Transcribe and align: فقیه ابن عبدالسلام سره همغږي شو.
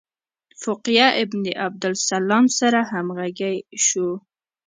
فقیه 0.61 1.07
ابن 1.23 1.43
عبدالسلام 1.67 2.45
سره 2.59 2.79
همغږي 2.91 3.55
شو. 3.85 4.09